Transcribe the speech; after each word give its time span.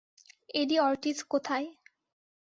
এডি 0.53 0.77
Ortiz 0.79 1.17
কোথায়? 1.23 1.67